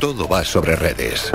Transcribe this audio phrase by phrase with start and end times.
[0.00, 1.32] Todo va sobre redes.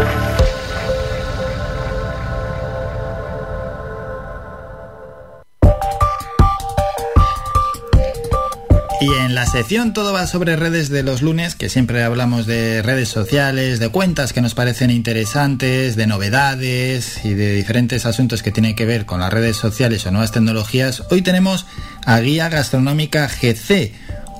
[9.02, 12.82] Y en la sección Todo va sobre redes de los lunes, que siempre hablamos de
[12.82, 18.54] redes sociales, de cuentas que nos parecen interesantes, de novedades y de diferentes asuntos que
[18.54, 21.66] tienen que ver con las redes sociales o nuevas tecnologías, hoy tenemos
[22.06, 23.92] a Guía Gastronómica GC,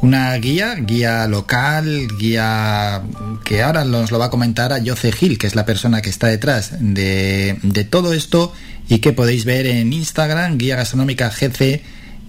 [0.04, 3.02] una guía, guía local, guía
[3.46, 6.10] que ahora nos lo va a comentar a Jose Gil, que es la persona que
[6.10, 8.54] está detrás de, de todo esto
[8.90, 11.82] y que podéis ver en Instagram, Guía Gastronómica GC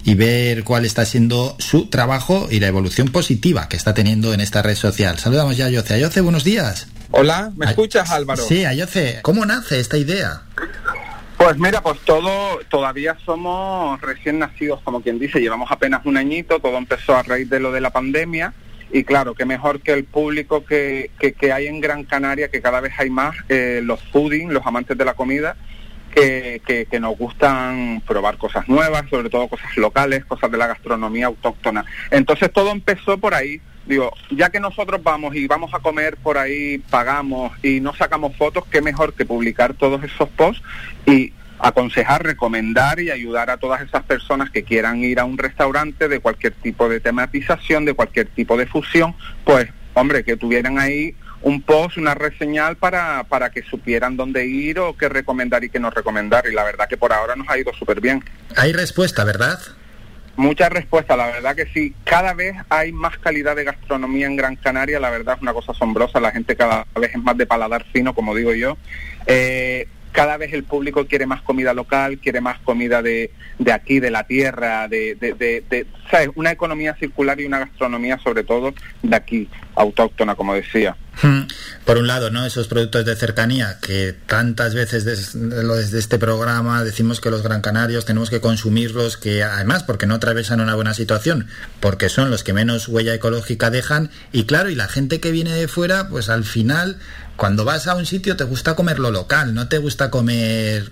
[0.05, 4.39] y ver cuál está siendo su trabajo y la evolución positiva que está teniendo en
[4.39, 5.19] esta red social.
[5.19, 5.95] Saludamos ya a Yoce.
[5.95, 6.87] Ayoce, buenos días.
[7.11, 8.41] Hola, ¿me escuchas Álvaro?
[8.47, 10.43] Sí, Ayoce, ¿cómo nace esta idea?
[11.45, 16.59] Pues mira, pues todo, todavía somos recién nacidos, como quien dice, llevamos apenas un añito,
[16.59, 18.55] todo empezó a raíz de lo de la pandemia
[18.91, 22.79] y claro, que mejor que el público que, que, hay en Gran Canaria, que cada
[22.81, 25.55] vez hay más, eh, los fooding, los amantes de la comida,
[26.15, 31.27] que, que, nos gustan probar cosas nuevas, sobre todo cosas locales, cosas de la gastronomía
[31.27, 31.85] autóctona.
[32.09, 33.61] Entonces todo empezó por ahí.
[33.85, 38.35] Digo, ya que nosotros vamos y vamos a comer por ahí, pagamos y no sacamos
[38.35, 40.63] fotos, qué mejor que publicar todos esos posts
[41.05, 46.07] y aconsejar, recomendar y ayudar a todas esas personas que quieran ir a un restaurante
[46.07, 51.15] de cualquier tipo de tematización, de cualquier tipo de fusión, pues hombre, que tuvieran ahí
[51.41, 55.79] un post, una reseñal para, para que supieran dónde ir o qué recomendar y qué
[55.79, 56.45] no recomendar.
[56.47, 58.23] Y la verdad que por ahora nos ha ido súper bien.
[58.55, 59.59] Hay respuesta, ¿verdad?
[60.37, 61.93] Mucha respuesta, la verdad que sí.
[62.03, 65.71] Cada vez hay más calidad de gastronomía en Gran Canaria, la verdad es una cosa
[65.71, 66.19] asombrosa.
[66.19, 68.77] La gente cada vez es más de paladar fino, como digo yo.
[69.27, 73.99] Eh, cada vez el público quiere más comida local, quiere más comida de, de aquí,
[73.99, 76.29] de la tierra, de, de, de, ¿sabes?
[76.35, 78.73] Una economía circular y una gastronomía sobre todo
[79.03, 80.95] de aquí, autóctona, como decía.
[81.21, 81.47] Hmm.
[81.85, 82.45] Por un lado, ¿no?
[82.45, 88.05] Esos productos de cercanía que tantas veces desde, este programa decimos que los gran canarios
[88.05, 91.47] tenemos que consumirlos, que además porque no atravesan una buena situación,
[91.79, 95.53] porque son los que menos huella ecológica dejan y claro, y la gente que viene
[95.53, 96.97] de fuera, pues al final
[97.35, 100.91] cuando vas a un sitio te gusta comer lo local, no te gusta comer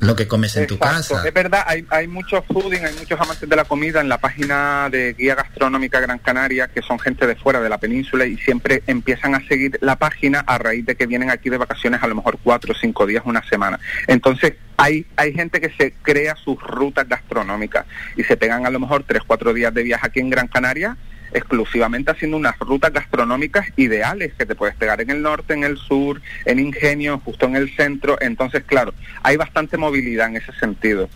[0.00, 1.26] lo que comes en tu casa.
[1.26, 4.88] Es verdad, hay, hay muchos fooding, hay muchos amantes de la comida en la página
[4.90, 8.82] de Guía Gastronómica Gran Canaria, que son gente de fuera de la península y siempre
[8.86, 12.14] empiezan a seguir la página a raíz de que vienen aquí de vacaciones a lo
[12.14, 13.78] mejor cuatro o cinco días, una semana.
[14.06, 17.86] Entonces, hay, hay gente que se crea sus rutas gastronómicas
[18.16, 20.96] y se pegan a lo mejor tres, cuatro días de viaje aquí en Gran Canaria
[21.32, 25.78] exclusivamente haciendo unas rutas gastronómicas ideales que te puedes pegar en el norte, en el
[25.78, 28.16] sur, en Ingenio, justo en el centro.
[28.20, 31.08] Entonces, claro, hay bastante movilidad en ese sentido.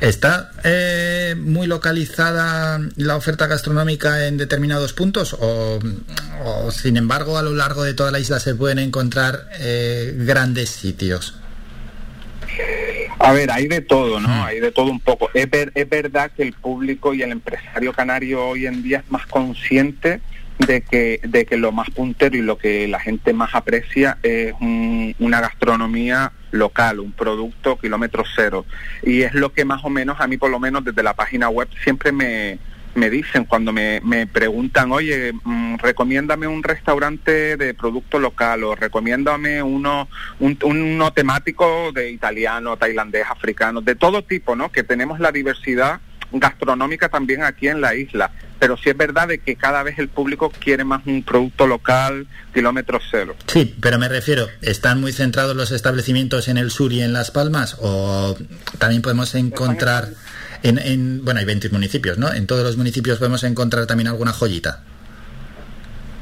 [0.00, 5.78] ¿Está eh, muy localizada la oferta gastronómica en determinados puntos o,
[6.70, 11.34] sin embargo a lo largo de toda la isla se pueden encontrar eh, grandes sitios?
[13.18, 14.28] A ver, hay de todo, ¿no?
[14.28, 14.44] Hmm.
[14.44, 15.30] Hay de todo un poco.
[15.34, 19.26] Es, es verdad que el público y el empresario canario hoy en día es más
[19.26, 20.20] consciente
[20.58, 24.54] de que, de que lo más puntero y lo que la gente más aprecia es
[24.60, 28.64] una gastronomía local, un producto kilómetro cero.
[29.02, 31.48] Y es lo que más o menos a mí, por lo menos desde la página
[31.48, 32.58] web, siempre me,
[32.94, 38.74] me dicen cuando me, me preguntan, oye, mm, recomiéndame un restaurante de producto local o
[38.74, 40.08] recomiéndame uno,
[40.40, 44.70] un, uno temático de italiano, tailandés, africano, de todo tipo, ¿no?
[44.70, 46.00] Que tenemos la diversidad
[46.32, 48.30] gastronómica también aquí en la isla.
[48.58, 52.26] Pero sí es verdad de que cada vez el público quiere más un producto local,
[52.52, 53.36] kilómetro cero.
[53.46, 57.30] Sí, pero me refiero, ¿están muy centrados los establecimientos en el sur y en Las
[57.30, 57.76] Palmas?
[57.80, 58.36] ¿O
[58.78, 60.08] también podemos encontrar...
[60.64, 62.32] En, bueno, hay 20 municipios, ¿no?
[62.32, 64.82] En todos los municipios podemos encontrar también alguna joyita.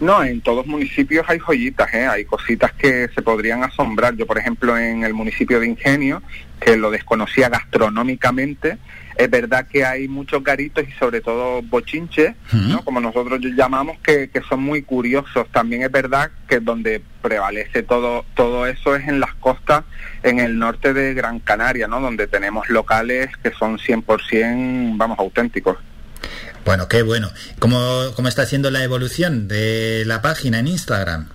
[0.00, 2.06] No, en todos municipios hay joyitas, ¿eh?
[2.08, 4.16] hay cositas que se podrían asombrar.
[4.16, 6.24] Yo, por ejemplo, en el municipio de Ingenio,
[6.60, 8.78] que lo desconocía gastronómicamente,
[9.16, 12.84] es verdad que hay muchos garitos y sobre todo bochinches, ¿no?
[12.84, 15.46] como nosotros llamamos, que, que, son muy curiosos.
[15.52, 19.84] También es verdad que donde prevalece todo, todo eso es en las costas,
[20.22, 22.00] en el norte de Gran Canaria, ¿no?
[22.00, 25.76] donde tenemos locales que son 100%, vamos, auténticos.
[26.64, 27.30] Bueno, qué bueno.
[27.58, 27.78] ¿Cómo,
[28.14, 31.28] ¿Cómo está siendo la evolución de la página en Instagram?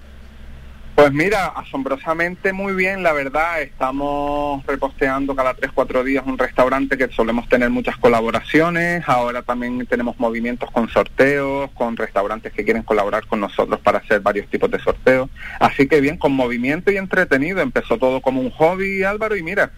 [0.98, 3.62] Pues mira, asombrosamente muy bien, la verdad.
[3.62, 9.04] Estamos reposteando cada 3-4 días un restaurante que solemos tener muchas colaboraciones.
[9.08, 14.22] Ahora también tenemos movimientos con sorteos, con restaurantes que quieren colaborar con nosotros para hacer
[14.22, 15.30] varios tipos de sorteos.
[15.60, 17.62] Así que bien, con movimiento y entretenido.
[17.62, 19.72] Empezó todo como un hobby, Álvaro, y mira,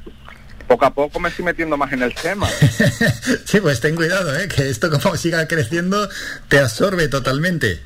[0.69, 2.47] poco a poco me estoy metiendo más en el tema.
[3.45, 4.47] sí, pues ten cuidado, ¿eh?
[4.47, 6.07] que esto como siga creciendo
[6.47, 7.81] te absorbe totalmente.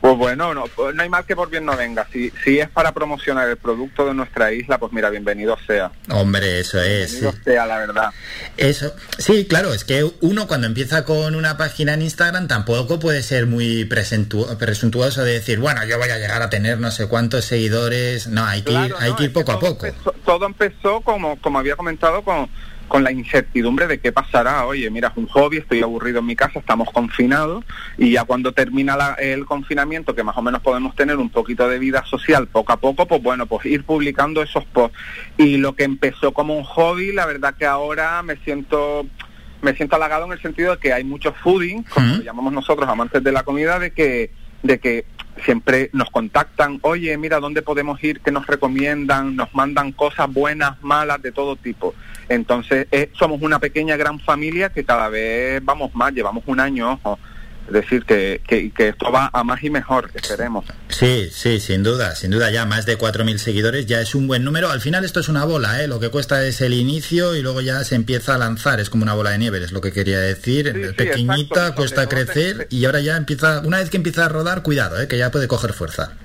[0.00, 2.06] Pues bueno, no, pues no hay mal que por bien no venga.
[2.10, 5.92] Si, si es para promocionar el producto de nuestra isla, pues mira, bienvenido sea.
[6.08, 7.20] Hombre, eso es.
[7.20, 8.10] Bienvenido sea, la verdad.
[8.56, 13.22] Eso, sí, claro, es que uno cuando empieza con una página en Instagram tampoco puede
[13.22, 17.44] ser muy presuntuoso de decir, bueno, yo voy a llegar a tener no sé cuántos
[17.44, 18.26] seguidores.
[18.26, 19.86] No, hay que ir, hay que ir poco a poco.
[20.30, 22.48] Todo empezó, como, como había comentado, con
[22.86, 24.66] con la incertidumbre de qué pasará.
[24.66, 27.64] Oye, mira, es un hobby, estoy aburrido en mi casa, estamos confinados
[27.96, 31.78] y ya cuando termina el confinamiento, que más o menos podemos tener un poquito de
[31.78, 34.98] vida social poco a poco, pues bueno, pues ir publicando esos posts.
[35.36, 39.06] Y lo que empezó como un hobby, la verdad que ahora me siento
[39.62, 42.88] me siento halagado en el sentido de que hay muchos fooding, como lo llamamos nosotros,
[42.88, 45.04] amantes de la comida, de que de que
[45.40, 48.20] siempre nos contactan, oye, mira, ¿dónde podemos ir?
[48.20, 49.36] ¿Qué nos recomiendan?
[49.36, 51.94] Nos mandan cosas buenas, malas, de todo tipo.
[52.28, 56.92] Entonces, eh, somos una pequeña, gran familia que cada vez vamos más, llevamos un año,
[56.92, 57.18] ojo.
[57.70, 60.64] Es decir, que, que, esto va a más y mejor, esperemos.
[60.88, 64.42] Sí, sí, sin duda, sin duda ya más de 4.000 seguidores ya es un buen
[64.42, 64.70] número.
[64.70, 65.86] Al final esto es una bola, ¿eh?
[65.86, 69.04] lo que cuesta es el inicio y luego ya se empieza a lanzar, es como
[69.04, 70.94] una bola de nieve, es lo que quería decir.
[70.96, 75.06] Pequeñita, cuesta crecer y ahora ya empieza, una vez que empieza a rodar, cuidado, ¿eh?
[75.06, 76.16] que ya puede coger fuerza.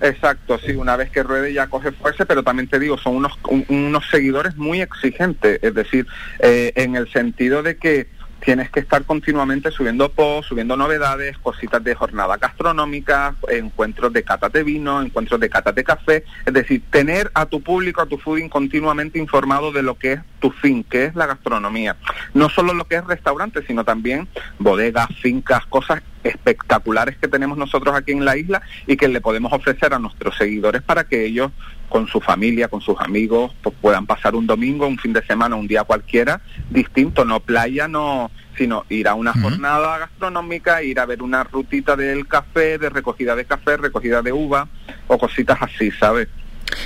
[0.00, 3.38] Exacto, sí, una vez que ruede ya coge fuerza, pero también te digo, son unos,
[3.68, 6.06] unos seguidores muy exigentes, es decir,
[6.40, 8.08] eh, en el sentido de que
[8.40, 14.52] tienes que estar continuamente subiendo posts, subiendo novedades, cositas de jornada gastronómica, encuentros de catas
[14.52, 18.18] de vino, encuentros de catas de café, es decir, tener a tu público, a tu
[18.18, 21.96] fooding continuamente informado de lo que es tu fin, que es la gastronomía.
[22.34, 24.28] No solo lo que es restaurante, sino también
[24.58, 29.52] bodegas, fincas, cosas espectaculares que tenemos nosotros aquí en la isla y que le podemos
[29.52, 31.52] ofrecer a nuestros seguidores para que ellos
[31.88, 35.56] con su familia, con sus amigos, pues puedan pasar un domingo, un fin de semana,
[35.56, 36.40] un día cualquiera,
[36.70, 41.96] distinto, no playa, no, sino ir a una jornada gastronómica, ir a ver una rutita
[41.96, 44.68] del café, de recogida de café, recogida de uva
[45.06, 46.28] o cositas así, ¿sabes?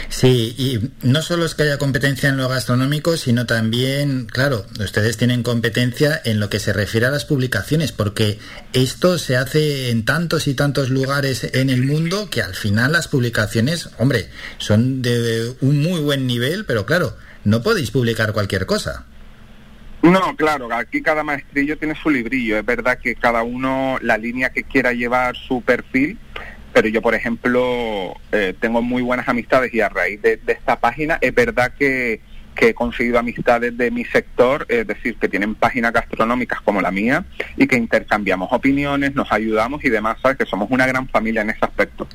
[0.09, 5.17] Sí, y no solo es que haya competencia en lo gastronómico, sino también, claro, ustedes
[5.17, 8.39] tienen competencia en lo que se refiere a las publicaciones, porque
[8.73, 13.09] esto se hace en tantos y tantos lugares en el mundo que al final las
[13.09, 14.29] publicaciones, hombre,
[14.59, 19.07] son de un muy buen nivel, pero claro, no podéis publicar cualquier cosa.
[20.03, 22.59] No, claro, aquí cada maestrillo tiene su librillo.
[22.59, 26.19] Es verdad que cada uno, la línea que quiera llevar su perfil,
[26.73, 31.19] pero yo, por ejemplo, eh, tengo muy buenas amistades y a raíz de, esta página
[31.21, 32.21] es verdad que,
[32.63, 37.25] he conseguido amistades de mi sector, es decir, que tienen páginas gastronómicas como la mía
[37.57, 40.37] y que intercambiamos opiniones, nos ayudamos y demás, ¿sabes?
[40.37, 42.07] Que somos una gran familia en ese aspecto.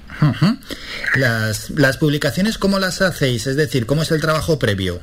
[1.16, 3.48] las, las publicaciones, ¿cómo las hacéis?
[3.48, 5.02] Es decir, ¿cómo es el trabajo previo?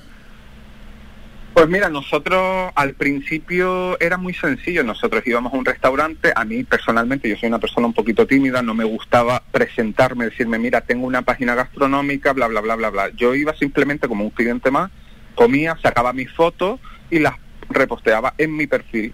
[1.54, 6.64] Pues mira, nosotros al principio era muy sencillo, nosotros íbamos a un restaurante, a mí
[6.64, 11.06] personalmente, yo soy una persona un poquito tímida, no me gustaba presentarme, decirme, mira, tengo
[11.06, 13.10] una página gastronómica, bla, bla, bla, bla, bla.
[13.10, 14.90] Yo iba simplemente como un cliente más,
[15.34, 17.34] comía, sacaba mis fotos y las
[17.68, 19.12] reposteaba en mi perfil.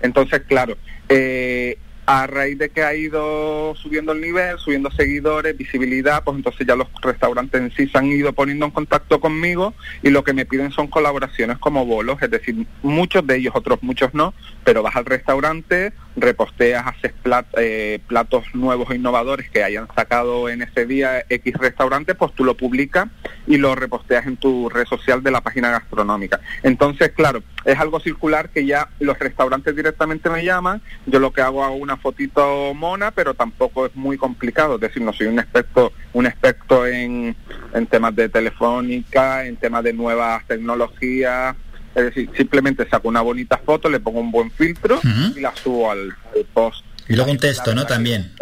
[0.00, 0.76] Entonces, claro,
[1.08, 1.76] eh,
[2.12, 6.74] a raíz de que ha ido subiendo el nivel, subiendo seguidores, visibilidad, pues entonces ya
[6.74, 10.44] los restaurantes en sí se han ido poniendo en contacto conmigo y lo que me
[10.44, 14.34] piden son colaboraciones como bolos, es decir, muchos de ellos, otros muchos no,
[14.64, 17.12] pero vas al restaurante, reposteas, haces
[17.56, 22.44] eh, platos nuevos e innovadores que hayan sacado en ese día X restaurante, pues tú
[22.44, 23.08] lo publicas
[23.46, 26.40] y lo reposteas en tu red social de la página gastronómica.
[26.62, 31.42] Entonces, claro, es algo circular que ya los restaurantes directamente me llaman, yo lo que
[31.42, 35.38] hago es una fotito mona, pero tampoco es muy complicado, es decir, no soy un
[35.38, 37.36] experto, un experto en,
[37.74, 41.56] en temas de telefónica, en temas de nuevas tecnologías,
[41.94, 45.00] es decir, simplemente saco una bonita foto, le pongo un buen filtro
[45.36, 46.14] y la subo al,
[46.52, 46.84] post.
[47.08, 47.86] Y luego un texto, ¿no?
[47.86, 48.32] También.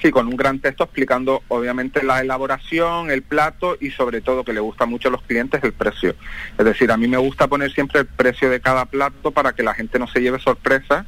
[0.00, 4.54] Sí, con un gran texto explicando obviamente la elaboración, el plato y sobre todo que
[4.54, 6.14] le gusta mucho a los clientes el precio.
[6.56, 9.62] Es decir, a mí me gusta poner siempre el precio de cada plato para que
[9.62, 11.04] la gente no se lleve sorpresa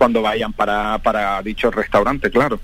[0.00, 2.58] cuando vayan para, para dicho restaurante, claro.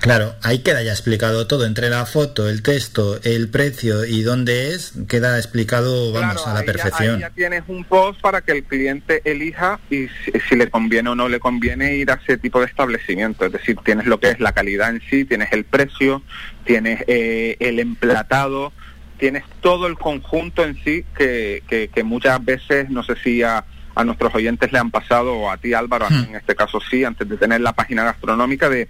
[0.00, 4.72] Claro, ahí queda ya explicado todo, entre la foto, el texto, el precio y dónde
[4.72, 7.20] es, queda explicado, vamos, a la perfección.
[7.20, 10.06] Ya, tienes un post para que el cliente elija y
[10.48, 13.76] si, le conviene o no le conviene ir a ese tipo de establecimiento, es decir,
[13.84, 16.22] tienes lo que es la calidad en sí, tienes el precio,
[16.64, 18.72] tienes eh, el emplatado,
[19.18, 23.66] tienes todo el conjunto en sí que, que, que muchas veces, no sé si a
[23.98, 26.28] a nuestros oyentes le han pasado, o a ti Álvaro, hmm.
[26.28, 28.88] en este caso sí, antes de tener la página gastronómica de,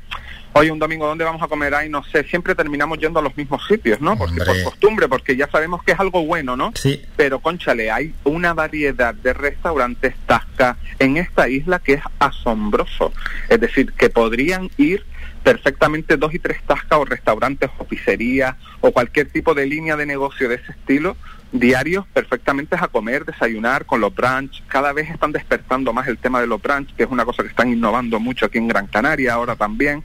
[0.53, 1.75] oye, un domingo, ¿dónde vamos a comer?
[1.75, 4.19] Ay, no sé, siempre terminamos yendo a los mismos sitios, ¿no?
[4.19, 6.73] Porque por costumbre, porque ya sabemos que es algo bueno, ¿no?
[6.75, 7.03] Sí.
[7.17, 13.15] Pero, conchale, hay una variedad de restaurantes tasca en esta isla que es asombroso.
[13.49, 15.07] Es decir, que podrían ir
[15.43, 20.05] perfectamente dos y tres tascas o restaurantes o pizzerías o cualquier tipo de línea de
[20.05, 21.17] negocio de ese estilo
[21.53, 24.63] diarios perfectamente a comer, desayunar con los brunch.
[24.69, 27.49] Cada vez están despertando más el tema de los brunch, que es una cosa que
[27.49, 30.03] están innovando mucho aquí en Gran Canaria ahora también.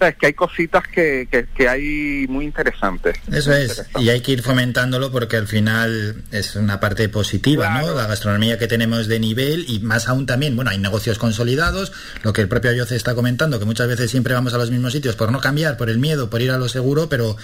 [0.00, 3.16] es que hay cositas que, que, hay muy interesantes.
[3.32, 7.94] Eso es, y hay que ir fomentándolo porque al final es una parte positiva, ¿no?
[7.94, 12.32] La gastronomía que tenemos de nivel y más aún también, bueno, hay negocios consolidados, lo
[12.32, 15.16] que el propio Ayoce está comentando, que muchas veces siempre vamos a los mismos sitios
[15.16, 17.36] por no cambiar, por el miedo, por ir a lo seguro, pero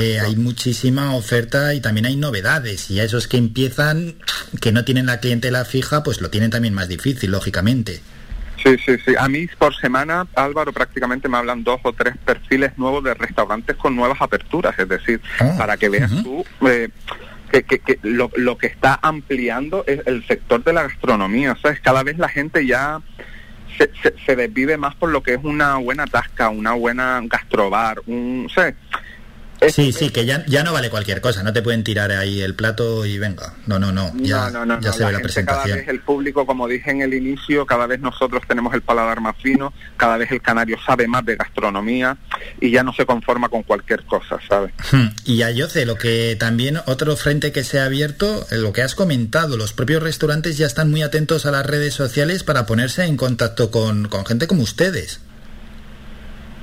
[0.00, 4.14] eh, hay muchísima oferta y también hay novedades y a esos que empiezan,
[4.60, 8.00] que no tienen la clientela fija, pues lo tienen también más difícil, lógicamente.
[8.62, 9.14] Sí, sí, sí.
[9.18, 13.76] A mí por semana, Álvaro, prácticamente me hablan dos o tres perfiles nuevos de restaurantes
[13.76, 14.78] con nuevas aperturas.
[14.78, 16.88] Es decir, ah, para que veas tú eh,
[17.50, 21.56] que, lo, lo, que está ampliando es el sector de la gastronomía.
[21.60, 21.80] ¿Sabes?
[21.80, 23.02] Cada vez la gente ya
[23.76, 23.90] se,
[24.24, 28.48] se, desvive más por lo que es una buena tasca, una buena gastrobar, un...
[28.54, 28.76] ¿sabes?
[29.70, 32.54] Sí, sí, que ya, ya no vale cualquier cosa, no te pueden tirar ahí el
[32.54, 33.54] plato y venga.
[33.66, 35.64] No, no, no, ya, ya se ve la, presentación.
[35.64, 39.20] Cada vez el público, como dije en el inicio, cada vez nosotros tenemos el paladar
[39.20, 42.16] más fino, cada vez el canario sabe más de gastronomía
[42.60, 44.72] y ya no se conforma con cualquier cosa, ¿sabes?
[44.92, 45.08] Hmm.
[45.24, 48.82] Y a Yoce, lo que también otro frente que se ha abierto, eh, lo que
[48.82, 53.04] has comentado, los propios restaurantes ya están muy atentos a las redes sociales para ponerse
[53.04, 55.20] en contacto con, con gente como ustedes.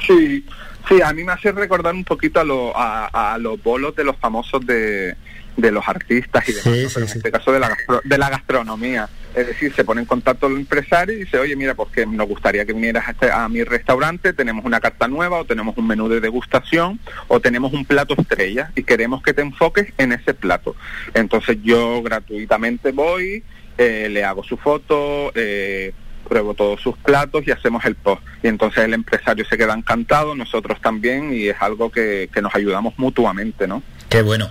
[0.05, 0.45] Sí,
[0.87, 2.41] Sí, a mí me hace recordar un poquito
[2.75, 5.15] a, a, los bolos de los famosos de,
[5.57, 9.09] de los artistas y demás, en este caso de la, de la gastronomía.
[9.35, 12.65] Es decir, se pone en contacto el empresario y dice, oye, mira, porque nos gustaría
[12.65, 16.09] que vinieras a, este, a, mi restaurante, tenemos una carta nueva o tenemos un menú
[16.09, 20.75] de degustación o tenemos un plato estrella y queremos que te enfoques en ese plato.
[21.13, 23.43] Entonces yo gratuitamente voy,
[23.77, 25.93] eh, le hago su foto, eh,
[26.31, 28.23] pruebo todos sus platos y hacemos el post.
[28.41, 32.93] Y entonces el empresario se queda encantado, nosotros también, y es algo que, nos ayudamos
[32.95, 33.83] mutuamente, ¿no?
[34.07, 34.49] Qué bueno.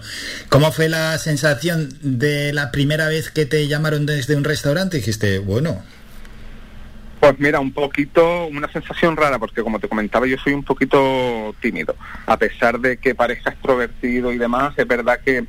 [0.50, 4.98] ¿Cómo fue la sensación de la primera vez que te llamaron desde un restaurante?
[4.98, 5.82] Dijiste, bueno.
[7.18, 11.54] Pues mira, un poquito, una sensación rara, porque como te comentaba, yo soy un poquito
[11.62, 11.96] tímido.
[12.26, 15.46] A pesar de que parezca extrovertido y demás, es verdad que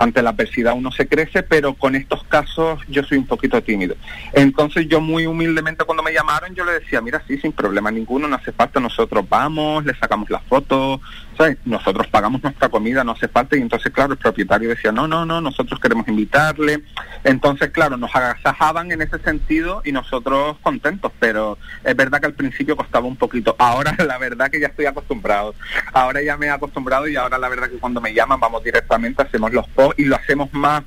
[0.00, 3.94] ante la adversidad uno se crece, pero con estos casos yo soy un poquito tímido.
[4.32, 8.26] Entonces yo muy humildemente cuando me llamaron yo le decía, mira, sí, sin problema ninguno,
[8.26, 11.00] no hace falta, nosotros vamos, le sacamos las fotos,
[11.36, 11.58] ¿sabes?
[11.66, 13.58] Nosotros pagamos nuestra comida, no hace falta.
[13.58, 16.82] Y entonces, claro, el propietario decía, no, no, no, nosotros queremos invitarle.
[17.22, 22.34] Entonces, claro, nos agasajaban en ese sentido y nosotros contentos, pero es verdad que al
[22.34, 23.54] principio costaba un poquito.
[23.58, 25.54] Ahora la verdad que ya estoy acostumbrado.
[25.92, 29.22] Ahora ya me he acostumbrado y ahora la verdad que cuando me llaman vamos directamente,
[29.22, 30.82] hacemos los posts y lo hacemos más,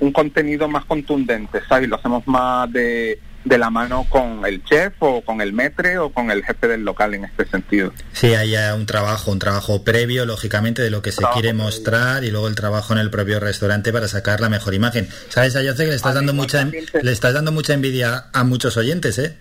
[0.00, 1.88] un contenido más contundente, ¿sabes?
[1.88, 6.10] Lo hacemos más de, de la mano con el chef o con el metre o
[6.10, 7.92] con el jefe del local en este sentido.
[8.12, 12.30] Sí, hay un trabajo, un trabajo previo, lógicamente, de lo que se quiere mostrar y
[12.30, 15.08] luego el trabajo en el propio restaurante para sacar la mejor imagen.
[15.28, 19.18] ¿Sabes, Ayoce, que le estás, dando mucha, le estás dando mucha envidia a muchos oyentes,
[19.18, 19.36] eh?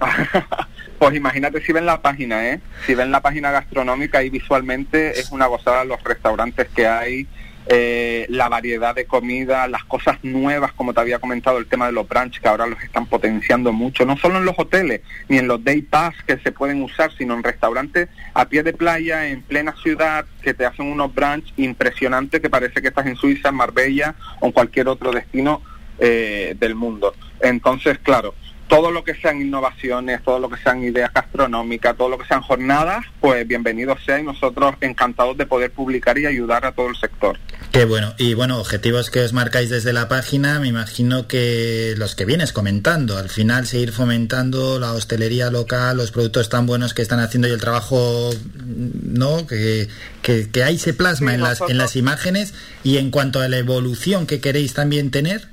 [0.98, 2.60] pues imagínate si ven la página, ¿eh?
[2.86, 7.26] Si ven la página gastronómica y visualmente es una gozada los restaurantes que hay,
[7.66, 11.92] eh, la variedad de comida, las cosas nuevas, como te había comentado, el tema de
[11.92, 15.46] los brunch que ahora los están potenciando mucho, no solo en los hoteles ni en
[15.46, 19.42] los day pass que se pueden usar, sino en restaurantes a pie de playa, en
[19.42, 23.56] plena ciudad, que te hacen unos brunch impresionantes que parece que estás en Suiza, en
[23.56, 25.62] Marbella o en cualquier otro destino
[25.98, 27.14] eh, del mundo.
[27.40, 28.34] Entonces, claro,
[28.70, 32.40] todo lo que sean innovaciones, todo lo que sean ideas gastronómicas, todo lo que sean
[32.40, 36.96] jornadas, pues bienvenido sea y nosotros encantados de poder publicar y ayudar a todo el
[36.96, 37.36] sector.
[37.72, 38.14] Qué bueno.
[38.18, 42.52] Y bueno, objetivos que os marcáis desde la página, me imagino que los que vienes
[42.52, 47.46] comentando, al final seguir fomentando la hostelería local, los productos tan buenos que están haciendo
[47.46, 48.30] y el trabajo,
[48.66, 49.46] ¿no?
[49.46, 49.88] Que,
[50.22, 54.26] que, ahí se plasma en, las, en las imágenes y en cuanto a la evolución
[54.26, 55.48] que queréis también tener.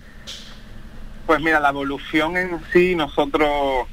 [1.27, 3.85] Pues mira, la evolución en sí, nosotros,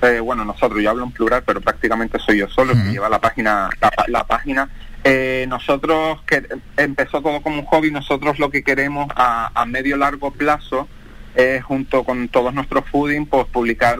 [0.00, 3.10] eh, bueno, nosotros, yo hablo en plural, pero prácticamente soy yo solo el que lleva
[3.10, 3.68] la página,
[4.08, 4.70] la, página.
[5.04, 10.30] Eh, nosotros, que empezó todo como un hobby, nosotros lo que queremos a, medio largo
[10.30, 10.88] plazo
[11.34, 13.98] es, junto con todos nuestros fooding, pues publicar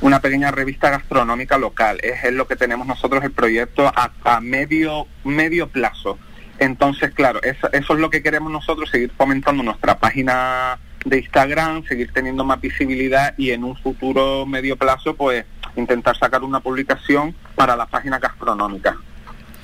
[0.00, 2.00] una pequeña revista gastronómica local.
[2.02, 6.18] Es, lo que tenemos nosotros el proyecto a, medio, medio plazo.
[6.58, 11.84] Entonces, claro, eso, eso es lo que queremos nosotros, seguir fomentando nuestra página de Instagram,
[11.84, 15.44] seguir teniendo más visibilidad y en un futuro medio plazo, pues
[15.76, 18.96] intentar sacar una publicación para las páginas gastronómicas.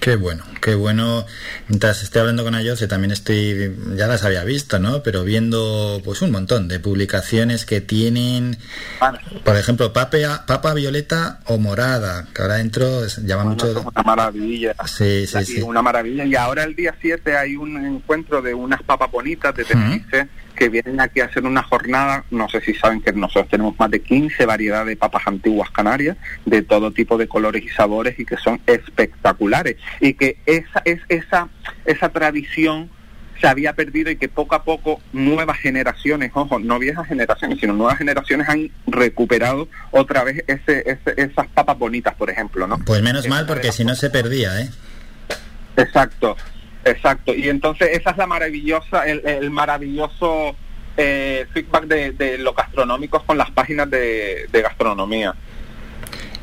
[0.02, 1.25] Qué bueno, qué bueno.
[1.68, 5.00] Mientras estoy hablando con Ayose, también estoy, ya las había visto, ¿no?
[5.04, 8.59] Pero viendo pues un montón de publicaciones que tienen,
[9.44, 13.80] por ejemplo, papa, papa violeta o morada, que ahora dentro llama mucho...
[13.80, 14.75] Una maravilla.
[14.87, 15.62] Sí, sí, sí.
[15.62, 16.25] Una maravilla.
[16.25, 20.68] Y ahora el día 7 hay un encuentro de unas papas bonitas de Tenerife que
[20.68, 24.00] vienen aquí a hacer una jornada, no sé si saben que nosotros tenemos más de
[24.00, 28.37] 15 variedades de papas antiguas canarias, de todo tipo de colores y sabores y que
[28.37, 29.76] son espectaculares.
[30.00, 31.49] Y que esa, es, esa,
[31.85, 32.90] esa tradición
[33.40, 37.73] se había perdido y que poco a poco nuevas generaciones, ojo, no viejas generaciones, sino
[37.73, 42.78] nuevas generaciones han recuperado otra vez ese, esas papas bonitas, por ejemplo, ¿no?
[42.78, 44.71] Pues menos mal, porque si no se perdía, ¿eh?
[45.76, 46.37] Exacto.
[46.84, 50.56] Exacto, y entonces esa es la maravillosa, el, maravilloso
[50.96, 55.34] eh, feedback de, de, los gastronómicos con las páginas de gastronomía.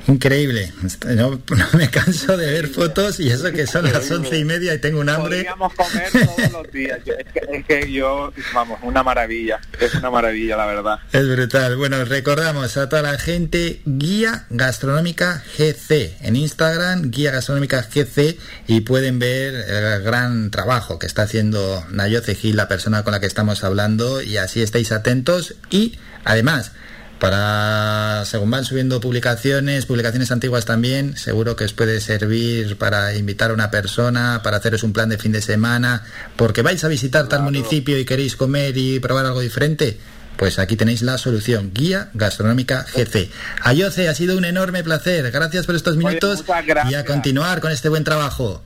[0.08, 0.72] Increíble.
[1.16, 1.42] No,
[1.74, 5.00] me canso de ver fotos y eso que son las once y media y tengo
[5.00, 5.38] un hambre.
[5.38, 7.00] Podríamos comer todos los días.
[7.06, 9.60] Es que, yo, vamos, una maravilla.
[9.80, 11.00] Es una maravilla, la verdad.
[11.12, 11.76] Es brutal.
[11.78, 18.38] Bueno, recordamos a toda la gente Guía Gastronómica GC en Instagram, Guía Gastronómica GC
[18.68, 23.20] y pueden ver el gran trabajo que está haciendo Nayoce Gil, la persona con la
[23.20, 26.72] que estamos hablando y así estáis atentos y además
[27.20, 33.52] para, según van subiendo publicaciones, publicaciones antiguas también, seguro que os puede servir para invitar
[33.52, 36.04] a una persona, para haceros un plan de fin de semana,
[36.36, 40.00] porque vais a visitar tal municipio y queréis comer y probar algo diferente.
[40.38, 43.30] Pues aquí tenéis la solución, Guía Gastronómica GC.
[43.62, 45.30] Ayoce, ha sido un enorme placer.
[45.32, 46.46] Gracias por estos minutos
[46.90, 48.64] y a continuar con este buen trabajo.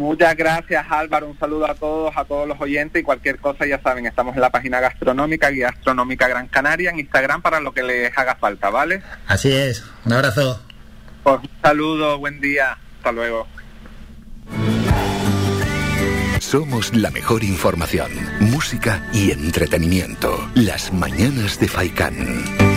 [0.00, 3.78] Muchas gracias Álvaro, un saludo a todos, a todos los oyentes y cualquier cosa ya
[3.82, 7.82] saben, estamos en la página gastronómica, Guía Gastronómica Gran Canaria, en Instagram para lo que
[7.82, 9.02] les haga falta, ¿vale?
[9.26, 10.62] Así es, un abrazo.
[11.22, 13.46] Pues un saludo, buen día, hasta luego.
[16.38, 20.48] Somos la mejor información, música y entretenimiento.
[20.54, 22.69] Las mañanas de Faikán.